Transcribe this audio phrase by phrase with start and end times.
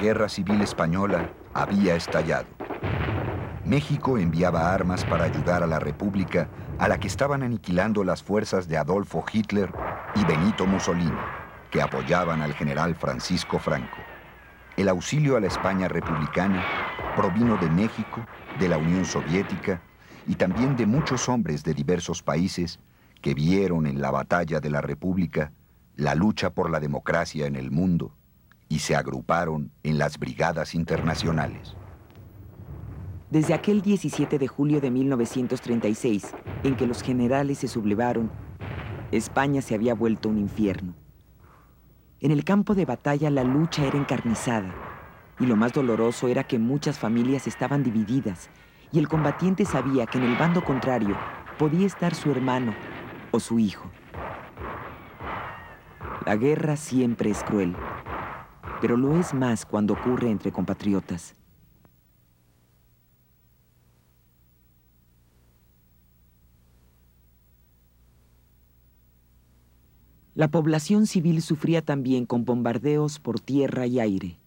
[0.00, 2.46] Guerra Civil Española había estallado.
[3.66, 8.66] México enviaba armas para ayudar a la República a la que estaban aniquilando las fuerzas
[8.66, 9.70] de Adolfo Hitler
[10.14, 11.12] y Benito Mussolini,
[11.70, 13.98] que apoyaban al general Francisco Franco.
[14.78, 16.64] El auxilio a la España republicana
[17.14, 18.24] provino de México,
[18.58, 19.82] de la Unión Soviética
[20.26, 22.80] y también de muchos hombres de diversos países
[23.20, 25.52] que vieron en la batalla de la República
[25.94, 28.14] la lucha por la democracia en el mundo
[28.70, 31.76] y se agruparon en las brigadas internacionales.
[33.28, 38.30] Desde aquel 17 de julio de 1936, en que los generales se sublevaron,
[39.10, 40.94] España se había vuelto un infierno.
[42.20, 44.72] En el campo de batalla la lucha era encarnizada
[45.40, 48.50] y lo más doloroso era que muchas familias estaban divididas
[48.92, 51.16] y el combatiente sabía que en el bando contrario
[51.58, 52.72] podía estar su hermano
[53.32, 53.90] o su hijo.
[56.24, 57.74] La guerra siempre es cruel,
[58.80, 61.36] pero lo es más cuando ocurre entre compatriotas.
[70.34, 74.38] La población civil sufría también con bombardeos por tierra y aire.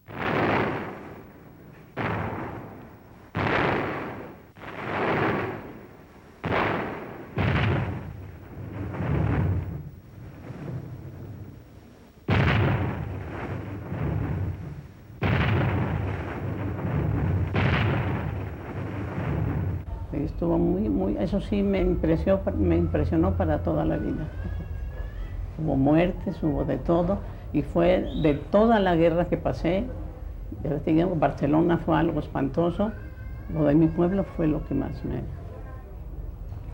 [20.12, 24.28] Estuvo muy, muy, eso sí me impresionó, para toda la vida
[25.58, 27.18] hubo muertes, hubo de todo,
[27.54, 29.86] y fue de toda la guerra que pasé,
[31.16, 32.92] Barcelona fue algo espantoso,
[33.54, 35.22] lo de mi pueblo fue lo que más me,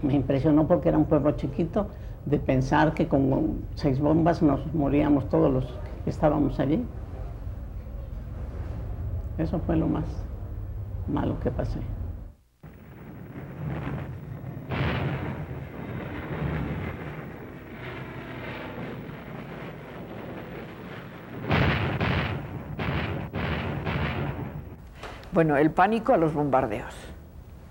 [0.01, 1.87] me impresionó porque era un pueblo chiquito,
[2.25, 5.65] de pensar que con seis bombas nos moríamos todos los
[6.03, 6.85] que estábamos allí.
[9.37, 10.03] Eso fue lo más
[11.07, 11.79] malo que pasé.
[25.39, 26.93] Bueno, el pánico a los bombardeos.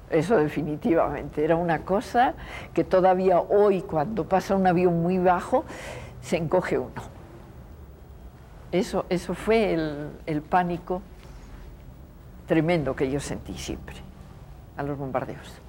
[0.08, 1.44] Eso definitivamente.
[1.44, 2.32] Era una cosa
[2.72, 5.66] que todavía hoy, cuando pasa un avión muy bajo,
[6.22, 7.02] se encoge uno.
[8.72, 11.02] Eso, eso fue el, el pánico
[12.46, 13.96] tremendo que yo sentí siempre
[14.78, 15.60] a los bombardeos.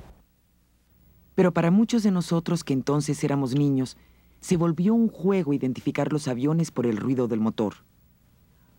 [1.36, 3.98] Pero para muchos de nosotros que entonces éramos niños,
[4.40, 7.74] se volvió un juego identificar los aviones por el ruido del motor.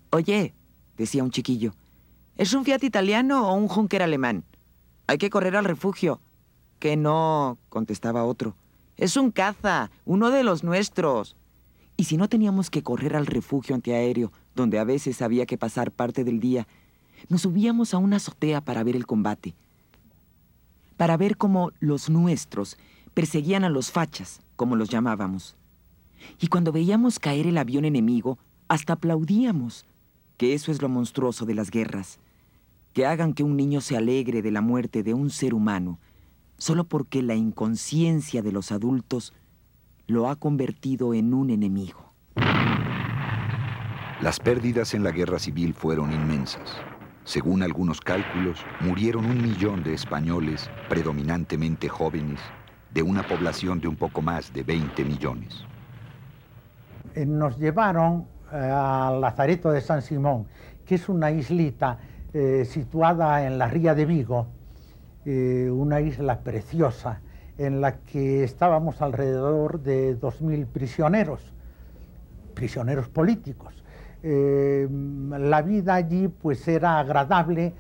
[0.09, 0.55] Oye,
[0.97, 1.75] decía un chiquillo,
[2.37, 4.45] ¿Es un Fiat italiano o un Junker alemán?
[5.07, 6.21] Hay que correr al refugio.
[6.79, 8.57] Que no, contestaba otro.
[8.97, 11.37] Es un caza, uno de los nuestros.
[11.97, 15.91] Y si no teníamos que correr al refugio antiaéreo, donde a veces había que pasar
[15.91, 16.67] parte del día,
[17.29, 19.55] nos subíamos a una azotea para ver el combate.
[20.97, 22.79] Para ver cómo los nuestros
[23.13, 25.57] perseguían a los fachas, como los llamábamos.
[26.41, 29.85] Y cuando veíamos caer el avión enemigo, hasta aplaudíamos,
[30.41, 32.19] que eso es lo monstruoso de las guerras
[32.95, 35.99] que hagan que un niño se alegre de la muerte de un ser humano,
[36.57, 39.35] solo porque la inconsciencia de los adultos
[40.07, 42.15] lo ha convertido en un enemigo.
[44.23, 46.75] Las pérdidas en la guerra civil fueron inmensas.
[47.25, 52.41] Según algunos cálculos, murieron un millón de españoles, predominantemente jóvenes,
[52.95, 55.67] de una población de un poco más de 20 millones.
[57.15, 60.47] Eh, nos llevaron al Lazareto de San Simón,
[60.85, 61.99] que es una islita
[62.33, 64.47] eh, situada en la ría de Vigo,
[65.25, 67.21] eh, una isla preciosa
[67.59, 71.53] en la que estábamos alrededor de 2.000 prisioneros,
[72.55, 73.85] prisioneros políticos.
[74.23, 77.75] Eh, la vida allí pues era agradable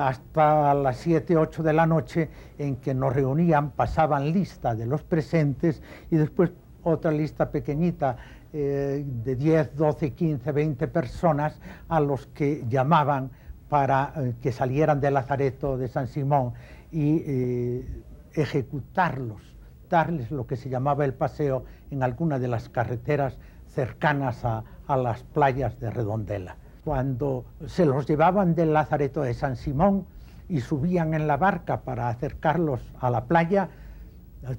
[0.00, 2.28] hasta las 7, 8 de la noche
[2.58, 6.52] en que nos reunían, pasaban lista de los presentes y después
[6.84, 8.16] otra lista pequeñita
[8.58, 11.58] de 10, 12, 15, 20 personas
[11.88, 13.30] a los que llamaban
[13.68, 16.52] para eh, que salieran de Lazareto de San Simón
[16.92, 18.02] y eh,
[18.34, 19.42] ejecutarlos,
[19.90, 23.36] darles lo que se llamaba el paseo en alguna de las carreteras
[23.66, 26.56] cercanas a, a las playas de Redondela.
[26.84, 30.06] Cuando se los llevaban del Lazareto de San Simón
[30.48, 33.70] y subían en la barca para acercarlos a la playa,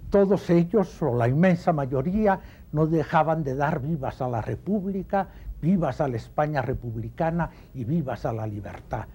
[0.10, 2.40] todos ellos, o la inmensa mayoría,
[2.76, 5.30] no dejaban de dar vivas a la República
[5.62, 9.06] vivas a la España republicana y vivas a la libertad.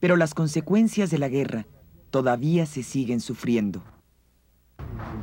[0.00, 1.66] Pero las consecuencias de la guerra
[2.10, 3.82] todavía se siguen sufriendo.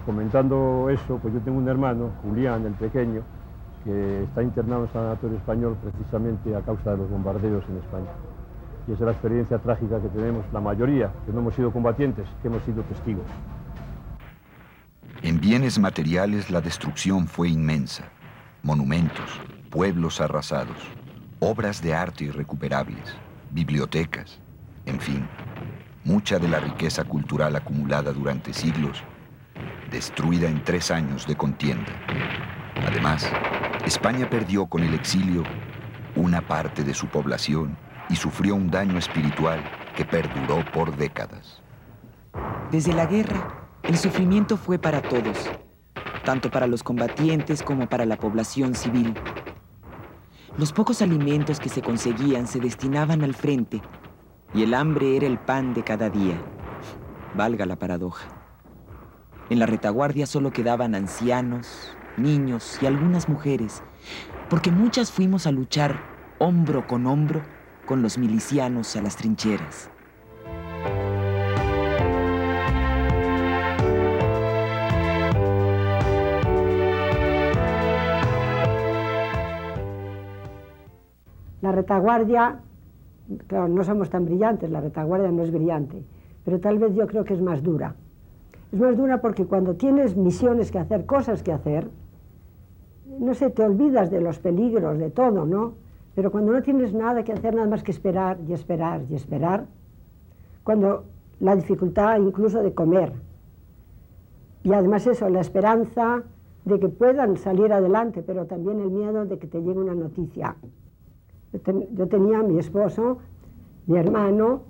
[0.05, 3.23] Comentando eso, pues yo tengo un hermano, Julián, el pequeño,
[3.85, 8.11] que está internado en el sanatorio español precisamente a causa de los bombardeos en España.
[8.87, 12.27] Y esa es la experiencia trágica que tenemos la mayoría, que no hemos sido combatientes,
[12.41, 13.25] que hemos sido testigos.
[15.25, 18.03] En bienes materiales la destrucción fue inmensa.
[18.61, 19.41] Monumentos,
[19.71, 20.77] pueblos arrasados,
[21.39, 23.15] obras de arte irrecuperables,
[23.49, 24.39] bibliotecas,
[24.85, 25.27] en fin,
[26.03, 29.01] mucha de la riqueza cultural acumulada durante siglos,
[29.89, 31.91] destruida en tres años de contienda.
[32.87, 33.27] Además,
[33.83, 35.41] España perdió con el exilio
[36.15, 37.75] una parte de su población
[38.11, 39.59] y sufrió un daño espiritual
[39.95, 41.63] que perduró por décadas.
[42.69, 45.37] Desde la guerra, el sufrimiento fue para todos,
[46.23, 49.13] tanto para los combatientes como para la población civil.
[50.57, 53.81] Los pocos alimentos que se conseguían se destinaban al frente
[54.55, 56.35] y el hambre era el pan de cada día.
[57.35, 58.27] Valga la paradoja.
[59.51, 63.83] En la retaguardia solo quedaban ancianos, niños y algunas mujeres,
[64.49, 65.99] porque muchas fuimos a luchar
[66.39, 67.43] hombro con hombro
[67.85, 69.91] con los milicianos a las trincheras.
[81.75, 82.59] Retaguardia,
[83.47, 86.03] claro, no somos tan brillantes, la retaguardia no es brillante,
[86.43, 87.95] pero tal vez yo creo que es más dura.
[88.71, 91.89] Es más dura porque cuando tienes misiones que hacer, cosas que hacer,
[93.19, 95.73] no sé, te olvidas de los peligros, de todo, ¿no?
[96.15, 99.65] Pero cuando no tienes nada que hacer, nada más que esperar y esperar y esperar,
[100.63, 101.05] cuando
[101.39, 103.13] la dificultad incluso de comer,
[104.63, 106.23] y además eso, la esperanza
[106.65, 110.55] de que puedan salir adelante, pero también el miedo de que te llegue una noticia.
[111.91, 113.19] Yo, tenía a mi esposo,
[113.87, 114.63] mi hermano,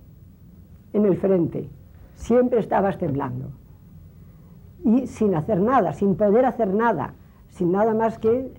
[0.93, 1.69] en el frente.
[2.15, 3.49] Siempre estabas temblando.
[4.83, 7.13] Y sin hacer nada, sin poder hacer nada,
[7.49, 8.53] sin nada más que,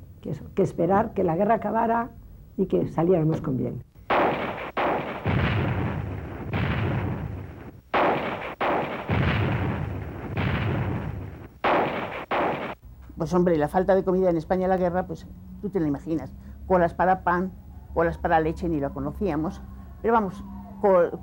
[0.54, 2.10] que esperar que la guerra acabara
[2.56, 3.82] y que saliéramos con bien.
[13.16, 15.26] Pues hombre, la falta de comida en España en la guerra, pues
[15.62, 16.32] tú te lo imaginas.
[16.66, 17.50] Colas para pan,
[17.96, 19.62] colas para leche, ni lo conocíamos.
[20.02, 20.44] Pero vamos,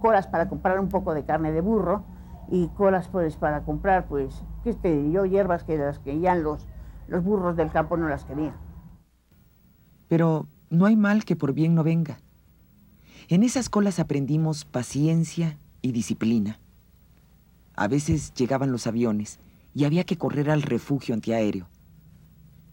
[0.01, 2.03] colas para comprar un poco de carne de burro
[2.49, 6.67] y colas pues para comprar, pues, qué te yo, hierbas que las que ya los,
[7.07, 8.55] los burros del campo no las querían.
[10.07, 12.17] Pero no hay mal que por bien no venga.
[13.27, 16.59] En esas colas aprendimos paciencia y disciplina.
[17.75, 19.39] A veces llegaban los aviones
[19.75, 21.67] y había que correr al refugio antiaéreo.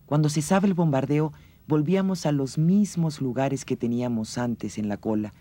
[0.07, 1.33] Cuando cesaba el bombardeo,
[1.71, 5.33] volvíamos a los mismos lugares que teníamos antes en la cola,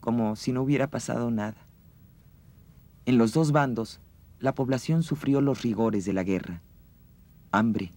[0.00, 1.68] como si no hubiera pasado nada.
[3.04, 4.00] En los dos bandos,
[4.40, 6.62] la población sufrió los rigores de la guerra.
[7.52, 7.92] Hambre,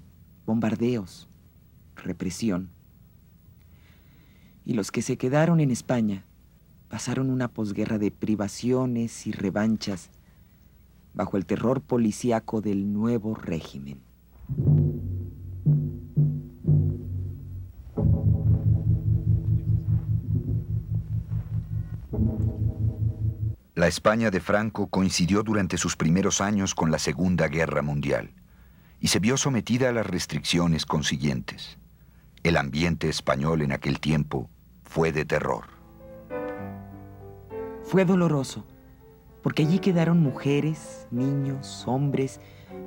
[0.46, 1.30] bombardeos,
[1.96, 2.70] represión
[4.66, 6.26] y los que se quedaron en España
[6.90, 10.10] pasaron una posguerra de privaciones y revanchas
[11.14, 14.02] bajo el terror policíaco del nuevo régimen.
[23.88, 28.34] La España de Franco coincidió durante sus primeros años con la Segunda Guerra Mundial
[29.00, 31.78] y se vio sometida a las restricciones consiguientes.
[32.44, 34.50] El ambiente español en aquel tiempo
[34.84, 35.68] fue de terror.
[37.84, 38.68] Fue doloroso,
[39.42, 42.42] porque allí quedaron mujeres, niños, hombres,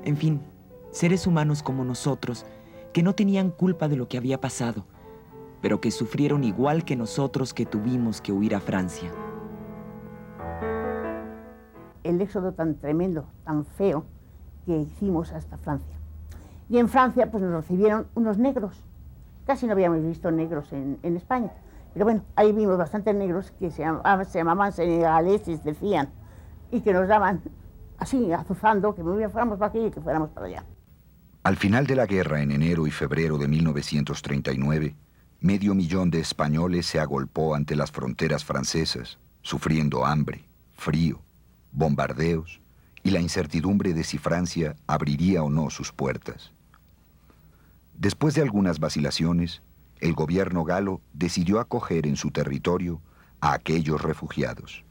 [0.05, 0.43] en fin,
[0.91, 2.45] seres humanos como nosotros,
[2.93, 4.85] que no tenían culpa de lo que había pasado,
[5.63, 9.11] pero que sufrieron igual que nosotros que tuvimos que huir a Francia.
[12.05, 14.05] El éxodo tan tremendo, tan feo,
[14.65, 15.97] que hicimos hasta Francia.
[16.69, 18.85] Y en Francia pues nos recibieron unos negros.
[19.47, 21.53] Casi no habíamos visto negros en, España.
[21.93, 26.09] Pero bueno, ahí vimos bastantes negros que se, llamaban, se llamaban senegaleses, decían,
[26.71, 27.43] y que nos daban
[27.99, 30.65] así, azuzando, que fuéramos para aquí y que fuéramos para allá.
[31.43, 34.95] Al final de la guerra, en enero y febrero de 1939,
[35.41, 41.21] medio millón de españoles se agolpó ante las fronteras francesas, sufriendo hambre, frío,
[41.73, 42.61] bombardeos
[43.03, 46.53] y la incertidumbre de si Francia abriría o no sus puertas.
[47.95, 49.63] Después de algunas vacilaciones,
[50.01, 53.01] el gobierno galo decidió acoger en su territorio
[53.41, 54.85] a aquellos refugiados.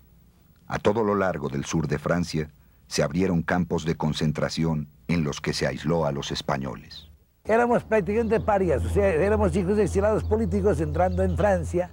[0.68, 2.52] A todo lo largo del sur de Francia
[2.88, 7.08] se abrieron campos de concentración en los que se aisló a los españoles.
[7.46, 11.90] Éramos prácticamente parias, o sea, éramos hijos de exilados políticos entrando en Francia,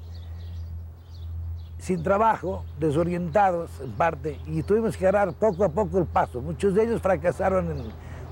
[1.79, 6.41] sin trabajo, desorientados en parte, y tuvimos que agarrar poco a poco el paso.
[6.41, 7.71] Muchos de ellos fracasaron,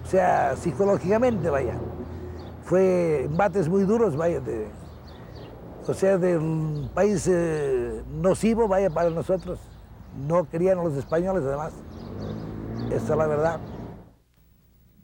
[0.04, 1.78] o sea, psicológicamente, vaya
[2.64, 4.66] fue embates muy duros, vaya, de,
[5.86, 9.60] o sea, de un país eh, nocivo, vaya, para nosotros.
[10.26, 11.72] No querían los españoles, además.
[12.90, 13.60] Esa es la verdad.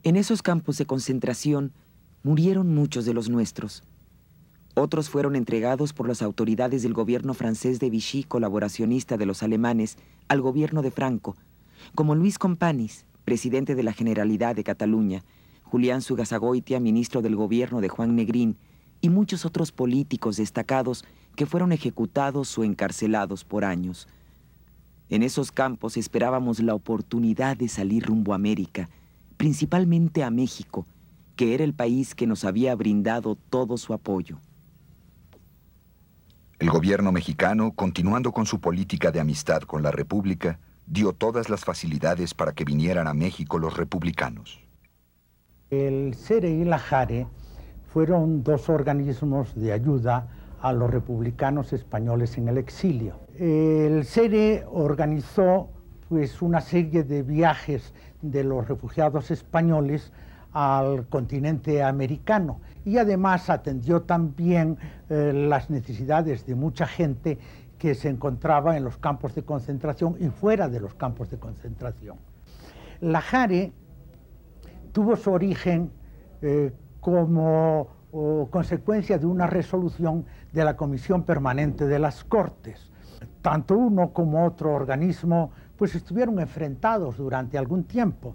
[0.02, 1.72] En esos campos de concentración
[2.22, 3.82] murieron muchos de los nuestros.
[4.74, 9.96] Otros fueron entregados por las autoridades del gobierno francés de Vichy, colaboracionista de los alemanes,
[10.28, 11.36] al gobierno de Franco,
[11.94, 15.24] como Luis Companys, presidente de la Generalidad de Cataluña,
[15.64, 18.56] Julián Sugasagoitia, ministro del gobierno de Juan Negrín,
[19.00, 24.06] y muchos otros políticos destacados que fueron ejecutados o encarcelados por años.
[25.08, 28.88] En esos campos esperábamos la oportunidad de salir rumbo a América,
[29.36, 30.86] principalmente a México,
[31.34, 34.38] que era el país que nos había brindado todo su apoyo.
[36.60, 41.64] El gobierno mexicano, continuando con su política de amistad con la República, dio todas las
[41.64, 44.60] facilidades para que vinieran a México los republicanos.
[45.70, 47.26] El CERE y la JARE
[47.90, 50.28] fueron dos organismos de ayuda
[50.60, 53.14] a los republicanos españoles en el exilio.
[53.38, 55.70] El CERE organizó
[56.10, 60.12] pues, una serie de viajes de los refugiados españoles
[60.52, 64.78] al continente americano y además atendió también
[65.08, 67.38] eh, las necesidades de mucha gente
[67.78, 72.18] que se encontraba en los campos de concentración y fuera de los campos de concentración.
[73.00, 73.72] La JARE
[74.92, 75.90] tuvo su origen
[76.42, 77.88] eh, como
[78.50, 82.90] consecuencia de una resolución de la Comisión Permanente de las Cortes.
[83.40, 88.34] Tanto uno como otro organismo pues estuvieron enfrentados durante algún tiempo.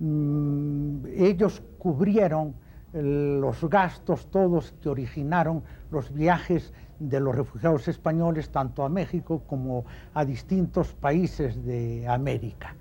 [0.00, 2.54] Mm, ellos cubrieron
[2.92, 9.84] los gastos todos que originaron los viajes de los refugiados españoles tanto a México como
[10.12, 12.74] a distintos países de América.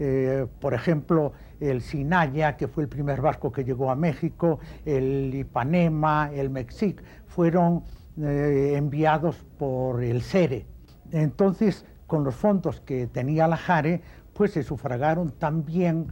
[0.00, 5.32] Eh, por ejemplo, el Sinaya, que fue el primer barco que llegó a México, el
[5.34, 7.82] Ipanema, el Mexic, fueron
[8.20, 10.66] eh, enviados por el CERE.
[11.12, 14.02] Entonces, con los fondos que tenía la JARE,
[14.34, 16.08] pues se sufragaron también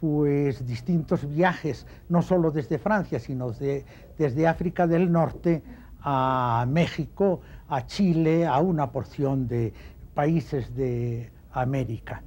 [0.00, 5.62] pues distintos viajes, no solo desde Francia, sino desde África del Norte
[6.00, 9.72] a México, a Chile, a una porción de
[10.14, 12.22] países de América.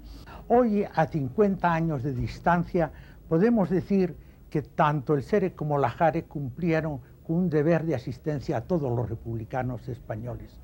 [0.49, 2.91] Hoy, a 50 años de distancia,
[3.29, 4.15] podemos decir
[4.49, 8.93] que tanto el SERE como la JARE cumplieron con un deber de asistencia a todos
[8.93, 10.59] los republicanos españoles.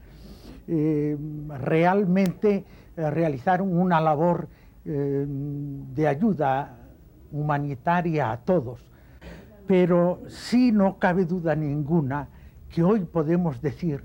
[0.67, 1.17] Eh,
[1.59, 2.65] realmente
[2.97, 4.49] eh, realizaron una labor
[4.83, 6.76] eh, de ayuda
[7.39, 8.79] humanitaria a todos.
[9.67, 12.29] Pero sí no cabe duda ninguna
[12.69, 14.03] que hoy podemos decir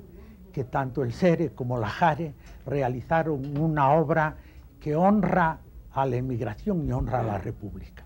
[0.53, 2.35] que tanto el SERE como la JARE
[2.67, 4.37] realizaron una obra
[4.81, 5.61] que honra
[5.93, 8.05] a la emigración y honra a la República.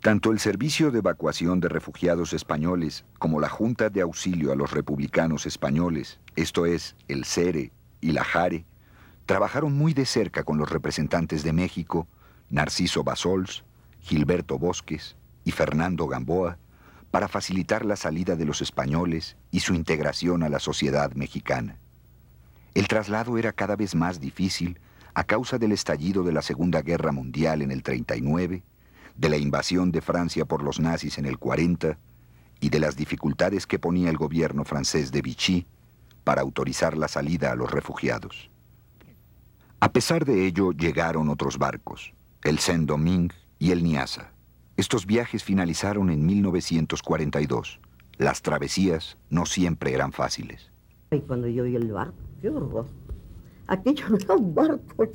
[0.00, 4.70] Tanto el Servicio de Evacuación de Refugiados Españoles como la Junta de Auxilio a los
[4.72, 7.72] Republicanos Españoles, esto es, el CERE
[8.02, 8.66] y la JARE,
[9.24, 12.06] trabajaron muy de cerca con los representantes de México
[12.50, 13.64] Narciso Basols,
[14.00, 16.58] Gilberto Bosques y Fernando Gamboa
[17.10, 21.78] para facilitar la salida de los españoles y su integración a la sociedad mexicana.
[22.74, 24.78] El traslado era cada vez más difícil
[25.14, 28.62] a causa del estallido de la Segunda Guerra Mundial en el 39,
[29.16, 31.96] de la invasión de Francia por los nazis en el 40
[32.60, 35.66] y de las dificultades que ponía el gobierno francés de Vichy
[36.24, 38.50] para autorizar la salida a los refugiados.
[39.78, 42.12] A pesar de ello, llegaron otros barcos
[42.44, 44.30] el Saint-Domingue y el Niasa.
[44.76, 47.80] Estos viajes finalizaron en 1942.
[48.18, 50.70] Las travesías no siempre eran fáciles.
[51.10, 52.86] Y cuando yo vi el barco, qué horror.
[53.66, 55.08] Aquello no era un barco,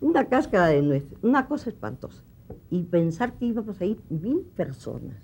[0.00, 2.22] una cáscara de nuez, una cosa espantosa.
[2.70, 5.16] Y pensar que íbamos a ir mil personas.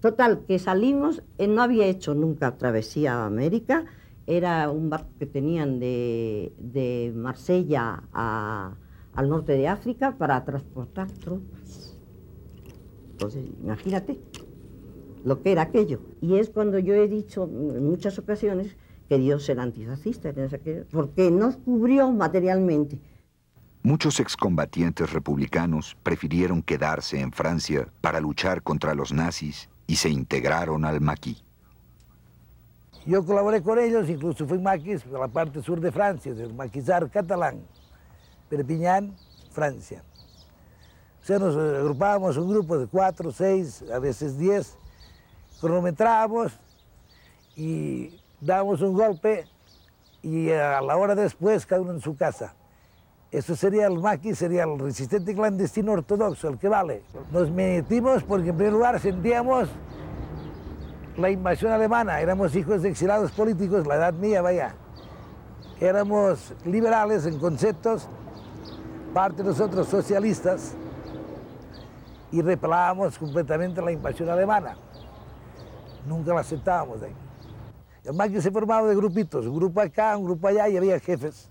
[0.00, 3.84] Total, que salimos, eh, no había hecho nunca travesía a América,
[4.26, 8.76] era un barco que tenían de Marsella a,
[9.14, 11.98] al norte de África para transportar tropas.
[13.12, 14.20] Entonces, imagínate
[15.24, 16.00] lo que era aquello.
[16.20, 18.76] Y es cuando yo he dicho en muchas ocasiones
[19.08, 20.32] que Dios era antifascista,
[20.90, 22.98] porque nos cubrió materialmente.
[23.82, 30.84] Muchos excombatientes republicanos prefirieron quedarse en Francia para luchar contra los nazis y se integraron
[30.84, 31.44] al maquis.
[33.04, 37.10] Yo colaboré con ellos, incluso fui maquis de la parte sur de Francia, del maquisar
[37.10, 37.62] catalán.
[38.52, 39.16] Perpiñán,
[39.50, 40.04] Francia.
[41.22, 44.76] O sea, nos agrupábamos un grupo de cuatro, seis, a veces diez,
[45.58, 46.52] cronometrábamos
[47.56, 49.46] y dábamos un golpe
[50.20, 52.54] y a la hora después cada uno en su casa.
[53.30, 57.04] Eso sería el maquis, sería el resistente clandestino ortodoxo, el que vale.
[57.30, 59.70] Nos metimos porque en primer lugar sentíamos
[61.16, 64.74] la invasión alemana, éramos hijos de exilados políticos, la edad mía, vaya.
[65.80, 68.08] Éramos liberales en conceptos,
[69.12, 70.74] parte de nosotros socialistas,
[72.30, 74.76] y repelábamos completamente la invasión alemana.
[76.06, 77.12] Nunca la aceptábamos ahí.
[78.04, 81.50] El maquis se formaba de grupitos, un grupo acá, un grupo allá, y había jefes.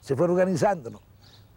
[0.00, 1.00] Se fue organizando, ¿no?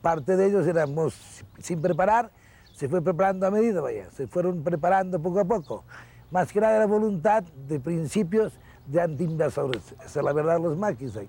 [0.02, 2.32] Parte de ellos éramos sin preparar,
[2.74, 5.84] se fue preparando a medida, vaya, se fueron preparando poco a poco
[6.32, 8.54] más que nada la voluntad de principios
[8.88, 9.94] de antiinvasores.
[10.06, 11.28] Esa es la verdad de los maquis ahí.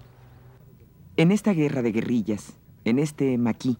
[1.16, 2.52] En esta guerra de guerrillas,
[2.84, 3.76] en este maquis,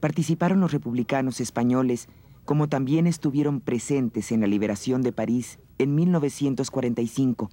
[0.00, 2.08] participaron los republicanos españoles,
[2.44, 7.50] como también estuvieron presentes en la liberación de París en 1945,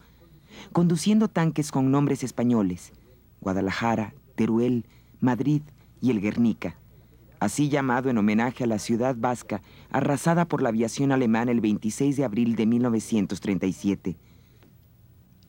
[0.72, 2.94] conduciendo tanques con nombres españoles,
[3.42, 4.86] Guadalajara, Teruel,
[5.20, 5.62] Madrid
[6.02, 6.78] y el Guernica
[7.44, 12.16] así llamado en homenaje a la ciudad vasca arrasada por la aviación alemana el 26
[12.16, 14.18] de abril de 1937.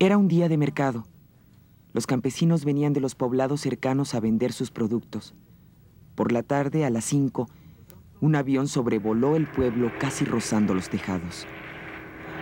[0.00, 1.06] Era un día de mercado.
[1.94, 5.32] Los campesinos venían de los poblados cercanos a vender sus productos.
[6.16, 7.48] Por la tarde, a las 5,
[8.20, 11.46] un avión sobrevoló el pueblo casi rozando los tejados.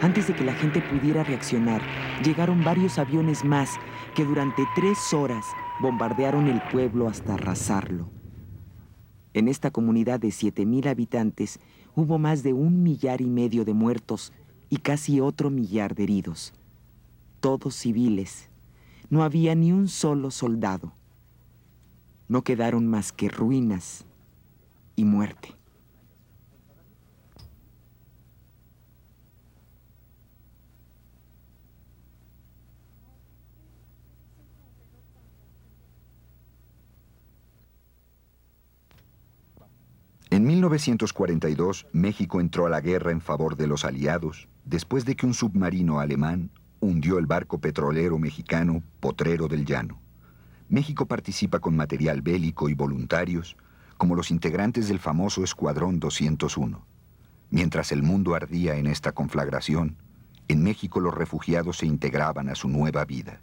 [0.00, 1.82] Antes de que la gente pudiera reaccionar,
[2.24, 3.70] llegaron varios aviones más
[4.14, 5.44] que durante tres horas
[5.82, 8.08] bombardearon el pueblo hasta arrasarlo.
[9.34, 11.60] En esta comunidad de 7.000 habitantes
[11.94, 14.32] hubo más de un millar y medio de muertos
[14.70, 16.54] y casi otro millar de heridos.
[17.40, 18.51] Todos civiles.
[19.12, 20.94] No había ni un solo soldado.
[22.28, 24.06] No quedaron más que ruinas
[24.96, 25.54] y muerte.
[40.30, 45.26] En 1942, México entró a la guerra en favor de los aliados después de que
[45.26, 46.50] un submarino alemán
[46.82, 50.00] hundió el barco petrolero mexicano Potrero del Llano.
[50.68, 53.56] México participa con material bélico y voluntarios
[53.96, 56.84] como los integrantes del famoso Escuadrón 201.
[57.50, 59.96] Mientras el mundo ardía en esta conflagración,
[60.48, 63.40] en México los refugiados se integraban a su nueva vida.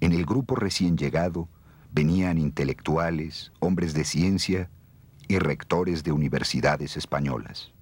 [0.00, 1.48] En el grupo recién llegado
[1.90, 4.68] venían intelectuales, hombres de ciencia,
[5.26, 7.72] y rectores de universidades españolas.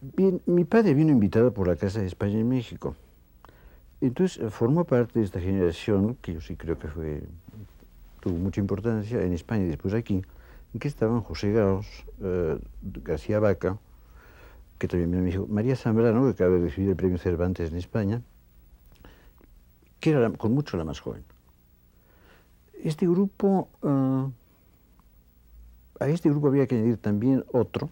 [0.00, 2.94] Bien, mi padre vino invitado por la Casa de España en México.
[4.04, 7.22] Entonces formó parte de esta generación, que yo sí creo que fue,
[8.20, 10.22] tuvo mucha importancia en España y después aquí,
[10.74, 11.86] en que estaban José Gaos,
[12.20, 12.58] eh,
[13.02, 13.78] García Vaca,
[14.78, 18.20] que también a México, María Zambrano, que acaba de recibir el premio Cervantes en España,
[20.00, 21.24] que era con mucho la más joven.
[22.82, 24.26] Este grupo eh,
[26.00, 27.88] a este grupo había que añadir también otro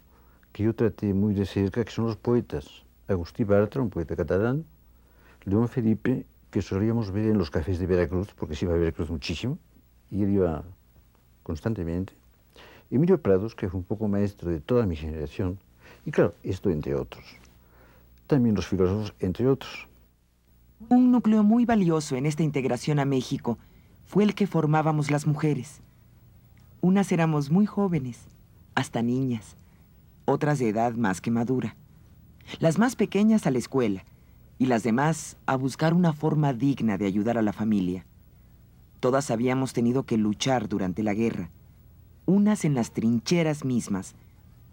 [0.53, 2.85] que yo traté muy de cerca, que son los poetas.
[3.09, 4.67] Agustí Bartra, un poeta catalán,
[5.45, 9.11] León Felipe, que solíamos ver en los cafés de Veracruz, porque se iba a Veracruz
[9.11, 9.59] muchísimo,
[10.11, 10.63] y él iba
[11.43, 12.13] constantemente.
[12.91, 15.59] Emilio Prados, que fue un poco maestro de toda mi generación,
[16.05, 17.25] y claro, esto entre otros.
[18.27, 19.89] También los filósofos, entre otros.
[20.89, 23.59] Un núcleo muy valioso en esta integración a México
[24.05, 25.81] fue el que formábamos las mujeres.
[26.81, 28.27] Unas éramos muy jóvenes,
[28.75, 29.57] hasta niñas,
[30.25, 31.77] otras de edad más que madura.
[32.59, 34.05] Las más pequeñas a la escuela
[34.63, 38.07] y las demás a buscar una forma digna de ayudar a la familia.
[39.01, 41.51] Todas habíamos tenido que luchar durante la guerra,
[42.27, 44.15] unas en las trincheras mismas,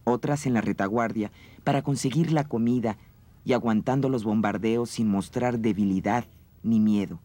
[0.04, 1.32] otras en la retaguardia,
[1.64, 2.98] para conseguir la comida
[3.44, 6.26] y aguantando los bombardeos sin mostrar debilidad
[6.62, 7.20] ni miedo.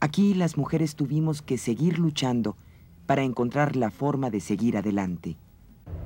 [0.00, 2.56] Aquí las mujeres tuvimos que seguir luchando
[3.04, 5.36] para encontrar la forma de seguir adelante.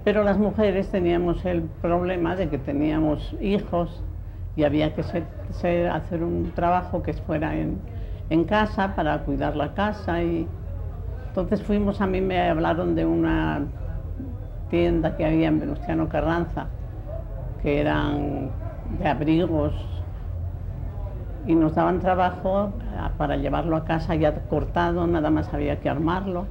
[0.03, 4.03] Pero las mujeres teníamos el problema de que teníamos hijos
[4.57, 7.81] y había que hacer un trabajo que fuera en,
[8.47, 10.49] casa para cuidar la casa y
[11.29, 13.67] entonces fuimos, a mí me hablaron de una
[14.71, 16.69] tienda que había en Venustiano Carranza,
[17.62, 18.51] que eran
[18.99, 19.75] de abrigos
[21.47, 22.73] y nos daban trabajo
[23.19, 26.47] para llevarlo a casa ya cortado, nada más había que armarlo.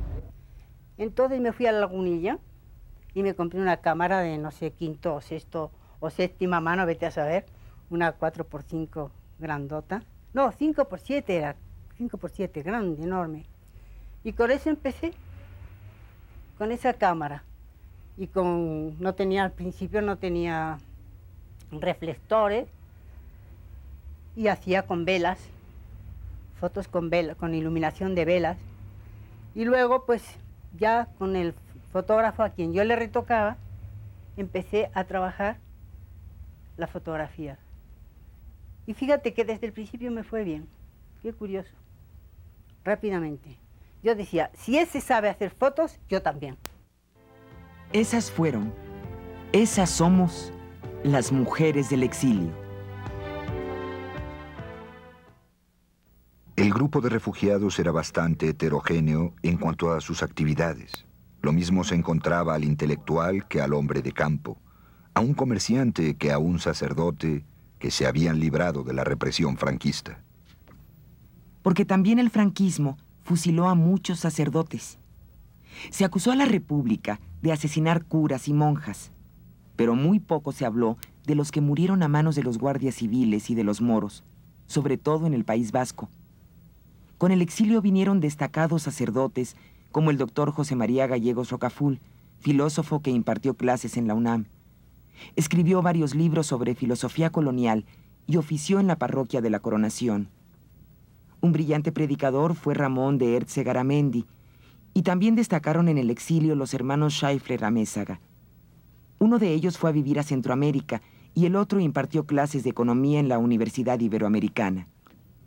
[0.98, 2.38] Entonces me fui a la lagunilla
[3.14, 7.06] y me compré una cámara de no sé, quinto o sexto o séptima mano, vete
[7.06, 7.46] a saber,
[7.92, 10.04] una 4x5 grandota.
[10.34, 11.56] No, 5x7 era,
[12.00, 13.46] 5x7, grande, enorme.
[14.24, 15.14] Y con eso empecé,
[16.58, 17.44] con esa cámara.
[18.18, 20.78] Y con, no tenía, al principio no tenía
[21.72, 22.68] reflectores
[24.36, 25.40] y hacía con velas,
[26.60, 28.58] fotos con, vela, con iluminación de velas.
[29.54, 30.24] Y luego pues
[30.78, 31.54] ya con el
[31.92, 33.58] fotógrafo a quien yo le retocaba,
[34.38, 35.58] empecé a trabajar
[36.78, 37.58] la fotografía.
[38.86, 40.68] Y fíjate que desde el principio me fue bien.
[41.22, 41.72] Qué curioso.
[42.84, 43.58] Rápidamente.
[44.04, 46.58] Yo decía, si ese sabe hacer fotos, yo también.
[47.94, 48.74] Esas fueron,
[49.52, 50.52] esas somos
[51.04, 52.52] las mujeres del exilio.
[56.56, 61.06] El grupo de refugiados era bastante heterogéneo en cuanto a sus actividades.
[61.42, 64.60] Lo mismo se encontraba al intelectual que al hombre de campo,
[65.14, 67.46] a un comerciante que a un sacerdote
[67.82, 70.24] que se habían librado de la represión franquista.
[71.64, 75.00] Porque también el franquismo fusiló a muchos sacerdotes.
[75.90, 79.12] Se acusó a la República de asesinar curas y monjas,
[79.76, 83.50] pero muy poco se habló de los que murieron a manos de los guardias civiles
[83.50, 84.24] y de los moros,
[84.68, 86.08] sobre todo en el País Vasco.
[87.18, 89.56] Con el exilio vinieron destacados sacerdotes
[89.92, 92.00] como el doctor José María Gallegos Rocaful,
[92.40, 94.46] filósofo que impartió clases en la UNAM.
[95.36, 97.86] Escribió varios libros sobre filosofía colonial
[98.28, 100.30] y ofició en la parroquia de la Coronación.
[101.42, 104.26] Un brillante predicador fue Ramón de Ertze Garamendi,
[104.94, 108.20] y también destacaron en el exilio los hermanos Scheifler Amézaga.
[109.20, 111.02] Uno de ellos fue a vivir a Centroamérica
[111.34, 114.88] y el otro impartió clases de economía en la Universidad Iberoamericana.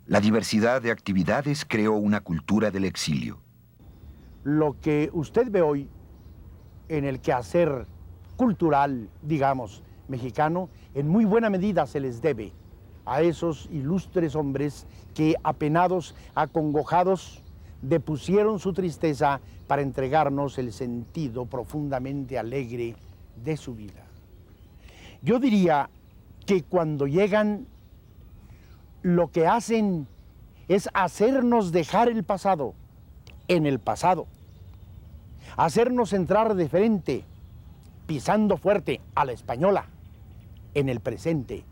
[0.07, 3.39] La diversidad de actividades creó una cultura del exilio.
[4.43, 5.89] Lo que usted ve hoy
[6.89, 7.87] en el quehacer
[8.35, 12.53] cultural, digamos, mexicano, en muy buena medida se les debe
[13.05, 17.41] a esos ilustres hombres que, apenados, acongojados,
[17.81, 22.95] depusieron su tristeza para entregarnos el sentido profundamente alegre
[23.43, 24.03] de su vida.
[25.21, 25.89] Yo diría
[26.45, 27.67] que cuando llegan
[29.01, 30.07] lo que hacen
[30.67, 32.73] es hacernos dejar el pasado
[33.47, 34.25] en el pasado,
[35.57, 37.23] hacernos entrar de frente,
[38.07, 39.87] pisando fuerte a la española,
[40.73, 41.65] en el presente,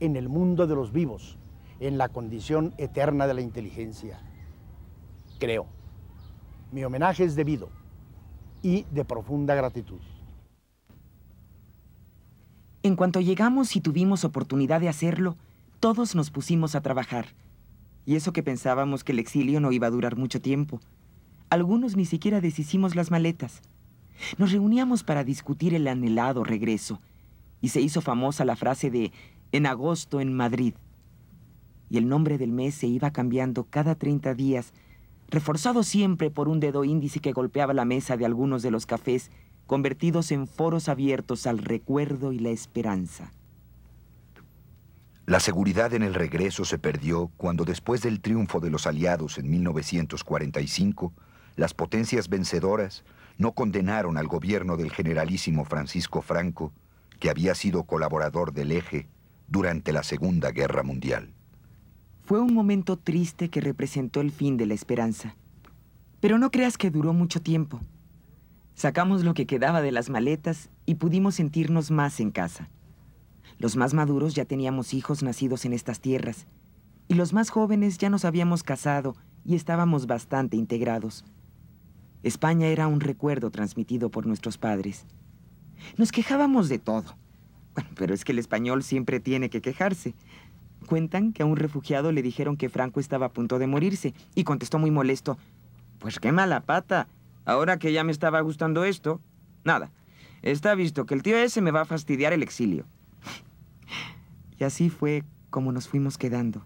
[0.00, 1.38] en el mundo de los vivos,
[1.80, 4.20] en la condición eterna de la inteligencia.
[5.38, 5.66] Creo.
[6.72, 7.70] Mi homenaje es debido
[8.62, 10.00] y de profunda gratitud.
[12.82, 15.36] En cuanto llegamos y tuvimos oportunidad de hacerlo,
[15.80, 17.26] todos nos pusimos a trabajar.
[18.04, 20.80] Y eso que pensábamos que el exilio no iba a durar mucho tiempo.
[21.50, 23.62] Algunos ni siquiera deshicimos las maletas.
[24.36, 27.00] Nos reuníamos para discutir el anhelado regreso.
[27.60, 29.12] Y se hizo famosa la frase de
[29.52, 30.74] en agosto en Madrid.
[31.90, 34.72] Y el nombre del mes se iba cambiando cada 30 días,
[35.28, 39.30] reforzado siempre por un dedo índice que golpeaba la mesa de algunos de los cafés,
[39.66, 43.32] convertidos en foros abiertos al recuerdo y la esperanza.
[45.26, 49.50] La seguridad en el regreso se perdió cuando después del triunfo de los aliados en
[49.50, 51.12] 1945,
[51.56, 53.04] las potencias vencedoras
[53.38, 56.72] no condenaron al gobierno del generalísimo Francisco Franco,
[57.18, 59.08] que había sido colaborador del eje
[59.46, 61.32] durante la Segunda Guerra Mundial.
[62.24, 65.36] Fue un momento triste que representó el fin de la esperanza.
[66.20, 67.80] Pero no creas que duró mucho tiempo.
[68.74, 72.68] Sacamos lo que quedaba de las maletas y pudimos sentirnos más en casa.
[73.58, 76.46] Los más maduros ya teníamos hijos nacidos en estas tierras,
[77.08, 81.24] y los más jóvenes ya nos habíamos casado y estábamos bastante integrados.
[82.28, 85.06] España era un recuerdo transmitido por nuestros padres.
[85.96, 87.16] Nos quejábamos de todo.
[87.74, 90.14] Bueno, pero es que el español siempre tiene que quejarse.
[90.86, 94.44] Cuentan que a un refugiado le dijeron que Franco estaba a punto de morirse y
[94.44, 95.38] contestó muy molesto,
[95.98, 97.08] pues qué mala pata.
[97.44, 99.20] Ahora que ya me estaba gustando esto,
[99.64, 99.90] nada.
[100.42, 102.84] Está visto que el tío ese me va a fastidiar el exilio.
[104.58, 106.64] Y así fue como nos fuimos quedando.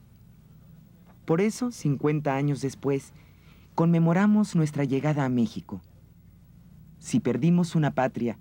[1.25, 3.13] Por eso, 50 años después,
[3.75, 5.81] conmemoramos nuestra llegada a México.
[6.99, 8.39] Si perdimos una patria,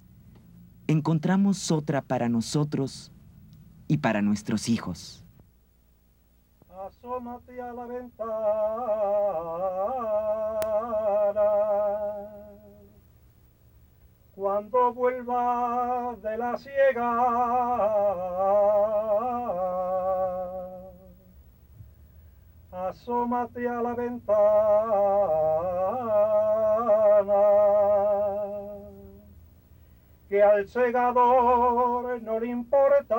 [0.88, 3.12] encontramos otra para nosotros
[3.88, 5.26] y para nuestros hijos.
[6.70, 8.32] Asómate a la ventana
[14.32, 17.18] cuando vuelva de la ciega.
[22.72, 24.42] Asómate a la ventana
[30.30, 33.18] que al segador no le importa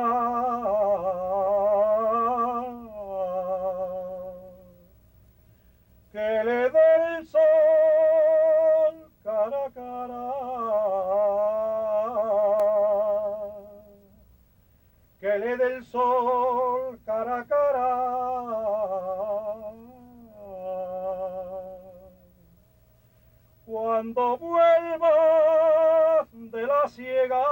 [6.12, 10.24] que le dé el sol cara a cara,
[15.20, 18.71] que le dé el sol cara a cara.
[24.02, 27.42] cuando vuelva de la ciega.